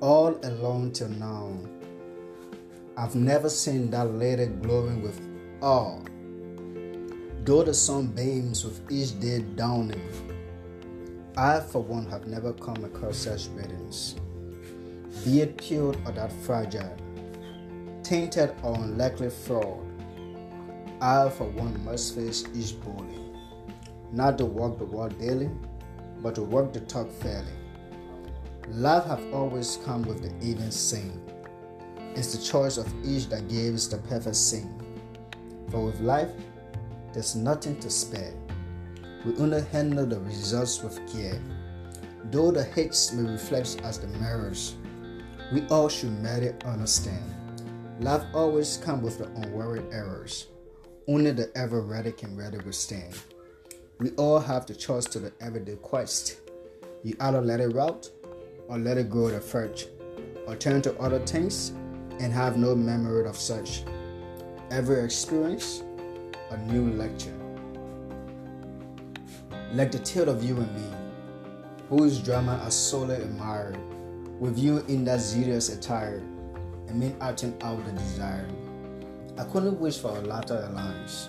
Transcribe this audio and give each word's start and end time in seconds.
all 0.00 0.38
along 0.44 0.92
till 0.92 1.08
now. 1.08 1.56
I've 2.98 3.14
never 3.14 3.48
seen 3.48 3.90
that 3.90 4.12
lady 4.12 4.46
glowing 4.46 5.02
with 5.02 5.20
awe. 5.62 6.00
Though 7.44 7.62
the 7.62 7.74
sun 7.74 8.08
beams 8.08 8.64
with 8.64 8.80
each 8.90 9.18
day 9.20 9.40
dawning, 9.54 10.02
I, 11.36 11.60
for 11.60 11.82
one, 11.82 12.06
have 12.06 12.26
never 12.26 12.52
come 12.52 12.84
across 12.84 13.18
such 13.18 13.48
radiance, 13.54 14.16
be 15.24 15.42
it 15.42 15.56
pure 15.56 15.94
or 16.04 16.12
that 16.12 16.32
fragile, 16.42 16.96
tainted 18.02 18.54
or 18.62 18.74
unlikely 18.74 19.30
fraud. 19.30 19.82
I, 21.00 21.28
for 21.28 21.44
one, 21.50 21.84
must 21.84 22.14
face 22.14 22.44
each 22.54 22.80
boldly, 22.80 23.20
not 24.12 24.38
to 24.38 24.46
walk 24.46 24.78
the 24.78 24.84
walk 24.84 25.18
daily, 25.18 25.50
but 26.22 26.34
to 26.36 26.42
walk 26.42 26.72
the 26.72 26.80
talk 26.80 27.10
fairly. 27.12 27.52
Love 28.70 29.06
have 29.06 29.32
always 29.32 29.78
come 29.84 30.02
with 30.02 30.22
the 30.22 30.46
even 30.46 30.70
sing. 30.70 31.22
It's 32.14 32.34
the 32.34 32.42
choice 32.42 32.78
of 32.78 32.92
each 33.04 33.28
that 33.28 33.48
gives 33.48 33.88
the 33.88 33.98
perfect 33.98 34.36
sing. 34.36 34.82
For 35.70 35.84
with 35.84 36.00
life, 36.00 36.30
there's 37.12 37.36
nothing 37.36 37.78
to 37.80 37.90
spare. 37.90 38.34
We 39.24 39.36
only 39.36 39.62
handle 39.72 40.06
the 40.06 40.20
results 40.20 40.82
with 40.82 40.96
care. 41.12 41.40
Though 42.30 42.50
the 42.50 42.64
hits 42.64 43.12
may 43.12 43.30
reflect 43.30 43.80
as 43.84 43.98
the 43.98 44.08
mirrors, 44.08 44.74
we 45.52 45.66
all 45.68 45.88
should 45.88 46.20
merely 46.22 46.52
understand. 46.64 47.34
Love 48.00 48.26
always 48.34 48.78
comes 48.78 49.02
with 49.02 49.18
the 49.18 49.26
unworried 49.42 49.86
errors. 49.92 50.48
Only 51.08 51.30
the 51.30 51.56
ever 51.56 51.82
ready 51.82 52.10
can 52.10 52.36
ready 52.36 52.58
withstand. 52.58 53.14
We 53.98 54.10
all 54.12 54.40
have 54.40 54.66
the 54.66 54.74
choice 54.74 55.04
to 55.06 55.20
the 55.20 55.32
everyday 55.40 55.76
quest. 55.76 56.40
You 57.04 57.16
either 57.20 57.40
let 57.40 57.60
it 57.60 57.68
rot 57.68 58.10
or 58.68 58.78
let 58.78 58.98
it 58.98 59.10
go 59.10 59.30
the 59.30 59.40
fudge, 59.40 59.86
or 60.46 60.56
turn 60.56 60.82
to 60.82 60.98
other 60.98 61.18
things 61.20 61.70
and 62.20 62.32
have 62.32 62.56
no 62.56 62.74
memory 62.74 63.28
of 63.28 63.36
such. 63.36 63.84
Every 64.70 65.04
experience, 65.04 65.82
a 66.50 66.56
new 66.58 66.90
lecture. 66.92 67.34
Like 69.72 69.92
the 69.92 69.98
tale 69.98 70.28
of 70.28 70.42
you 70.42 70.56
and 70.56 70.74
me, 70.74 70.96
whose 71.88 72.18
drama 72.18 72.60
I 72.64 72.68
solely 72.70 73.16
admired, 73.16 73.78
with 74.40 74.58
you 74.58 74.78
in 74.88 75.04
that 75.04 75.20
serious 75.20 75.68
attire, 75.68 76.22
and 76.88 77.00
me 77.00 77.14
acting 77.20 77.56
out 77.62 77.84
the 77.84 77.92
desire. 77.92 78.48
I 79.38 79.44
couldn't 79.44 79.78
wish 79.78 79.98
for 79.98 80.16
a 80.16 80.20
latter 80.20 80.66
alliance. 80.70 81.28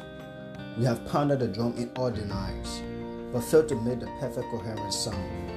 We 0.77 0.85
have 0.85 1.05
pounded 1.07 1.39
the 1.39 1.47
drum 1.47 1.73
in 1.77 1.91
all 1.97 2.11
denials, 2.11 2.81
but 3.33 3.41
failed 3.41 3.67
to 3.69 3.75
make 3.75 3.99
the 3.99 4.07
perfect 4.19 4.49
coherent 4.49 4.94
sound. 4.94 5.56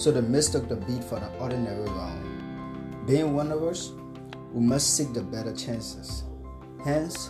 So 0.00 0.10
the 0.10 0.22
mistook 0.22 0.66
the 0.66 0.76
beat 0.76 1.04
for 1.04 1.20
the 1.20 1.28
ordinary 1.38 1.84
round. 1.84 3.06
Being 3.06 3.34
wanderers, 3.34 3.92
we 4.50 4.64
must 4.64 4.96
seek 4.96 5.12
the 5.12 5.20
better 5.20 5.54
chances. 5.54 6.24
Hence, 6.82 7.28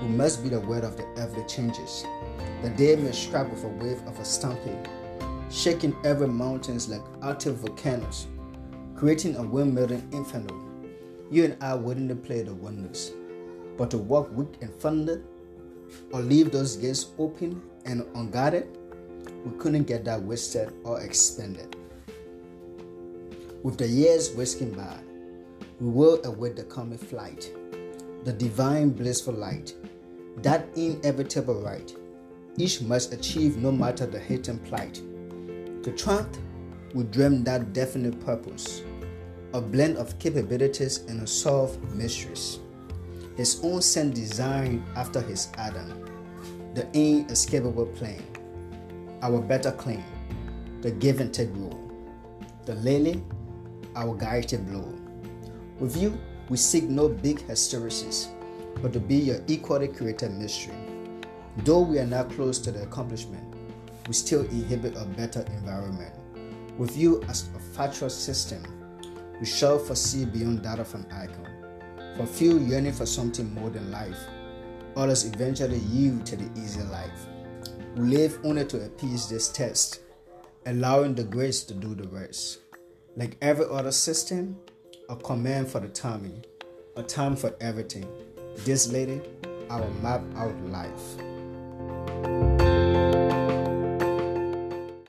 we 0.00 0.08
must 0.08 0.42
be 0.42 0.54
aware 0.54 0.82
of 0.86 0.96
the 0.96 1.06
every 1.18 1.44
changes. 1.44 2.06
The 2.62 2.70
day 2.70 2.96
may 2.96 3.12
strike 3.12 3.52
with 3.52 3.62
a 3.64 3.68
wave 3.68 4.00
of 4.06 4.18
a 4.18 4.24
stampede, 4.24 4.88
shaking 5.50 5.94
every 6.02 6.28
mountains 6.28 6.88
like 6.88 7.02
active 7.22 7.56
volcanoes, 7.56 8.26
creating 8.96 9.36
a 9.36 9.40
windmilling 9.40 10.10
inferno. 10.10 10.58
You 11.30 11.44
and 11.44 11.62
I 11.62 11.74
wouldn't 11.74 12.24
play 12.24 12.40
the 12.40 12.54
wonders, 12.54 13.12
but 13.76 13.90
to 13.90 13.98
walk 13.98 14.34
weak 14.34 14.56
and 14.62 14.72
funded, 14.80 15.26
or 16.12 16.22
leave 16.22 16.52
those 16.52 16.74
gates 16.74 17.08
open 17.18 17.60
and 17.84 18.06
unguarded, 18.14 18.78
we 19.44 19.58
couldn't 19.58 19.86
get 19.86 20.06
that 20.06 20.22
wasted 20.22 20.72
or 20.84 21.02
expended. 21.02 21.76
With 23.62 23.76
the 23.76 23.88
years 23.88 24.32
whisking 24.34 24.70
by, 24.70 24.98
we 25.80 25.88
will 25.88 26.20
await 26.24 26.54
the 26.54 26.62
coming 26.62 26.98
flight, 26.98 27.52
the 28.24 28.32
divine 28.32 28.90
blissful 28.90 29.34
light, 29.34 29.74
that 30.42 30.68
inevitable 30.76 31.60
right 31.62 31.92
each 32.56 32.82
must 32.82 33.12
achieve 33.12 33.56
no 33.56 33.72
matter 33.72 34.06
the 34.06 34.18
hate 34.18 34.48
and 34.48 34.62
plight. 34.64 35.00
To 35.82 35.92
triumph, 35.96 36.38
we 36.94 37.04
dream 37.04 37.44
that 37.44 37.72
definite 37.72 38.24
purpose, 38.24 38.82
a 39.52 39.60
blend 39.60 39.96
of 39.96 40.18
capabilities 40.18 40.98
and 41.08 41.22
a 41.22 41.26
solved 41.26 41.82
mysteries. 41.94 42.60
His 43.36 43.60
own 43.62 43.82
sin 43.82 44.10
designed 44.12 44.84
after 44.96 45.20
his 45.20 45.48
Adam, 45.56 46.04
the 46.74 46.88
inescapable 46.92 47.86
plane, 47.86 48.24
our 49.22 49.40
better 49.40 49.72
claim, 49.72 50.04
the 50.80 50.90
give 50.90 51.20
and 51.20 51.32
take 51.32 51.52
rule, 51.54 51.90
the 52.66 52.74
lily, 52.76 53.22
our 53.98 54.14
guided 54.14 54.64
blow. 54.68 54.94
With 55.80 55.96
you, 55.96 56.16
we 56.48 56.56
seek 56.56 56.84
no 56.84 57.08
big 57.08 57.40
hysteresis, 57.40 58.28
but 58.80 58.92
to 58.92 59.00
be 59.00 59.16
your 59.16 59.42
equally 59.48 59.88
created 59.88 60.32
mystery. 60.32 60.74
Though 61.64 61.80
we 61.80 61.98
are 61.98 62.06
not 62.06 62.30
close 62.30 62.60
to 62.60 62.70
the 62.70 62.84
accomplishment, 62.84 63.42
we 64.06 64.14
still 64.14 64.42
inhibit 64.42 64.96
a 64.96 65.04
better 65.04 65.42
environment. 65.58 66.14
With 66.78 66.96
you 66.96 67.22
as 67.24 67.48
a 67.56 67.58
factual 67.74 68.08
system, 68.08 68.62
we 69.40 69.46
shall 69.46 69.78
foresee 69.78 70.24
beyond 70.24 70.62
that 70.62 70.78
of 70.78 70.94
an 70.94 71.06
icon. 71.10 72.14
For 72.16 72.26
few 72.26 72.58
yearning 72.60 72.92
for 72.92 73.06
something 73.06 73.52
more 73.52 73.70
than 73.70 73.90
life, 73.90 74.18
others 74.96 75.24
eventually 75.24 75.78
yield 75.90 76.24
to 76.26 76.36
the 76.36 76.60
easy 76.60 76.82
life. 76.82 77.26
We 77.96 78.06
live 78.06 78.38
only 78.44 78.64
to 78.66 78.84
appease 78.84 79.28
this 79.28 79.48
test, 79.48 80.00
allowing 80.66 81.16
the 81.16 81.24
grace 81.24 81.64
to 81.64 81.74
do 81.74 81.96
the 81.96 82.08
rest. 82.08 82.60
Like 83.18 83.36
every 83.42 83.64
other 83.68 83.90
system, 83.90 84.56
a 85.08 85.16
command 85.16 85.66
for 85.66 85.80
the 85.80 85.88
timing, 85.88 86.44
a 86.94 87.02
time 87.02 87.34
for 87.34 87.52
everything. 87.60 88.06
This 88.58 88.92
lady, 88.92 89.20
our 89.68 89.90
map 90.02 90.22
out 90.36 90.56
life. 90.66 91.27